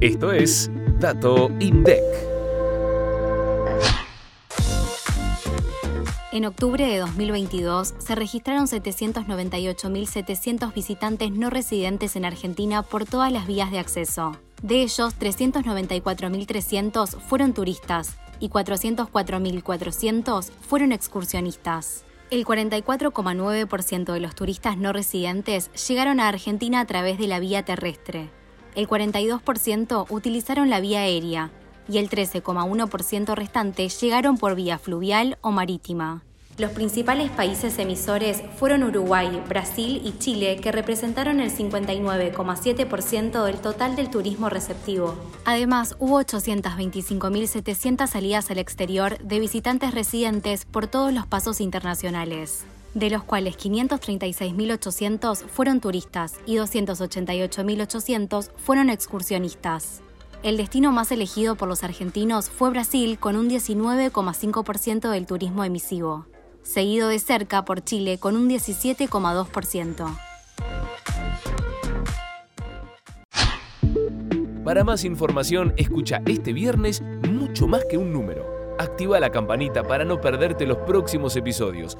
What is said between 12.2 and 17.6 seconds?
Argentina por todas las vías de acceso. De ellos, 394.300 fueron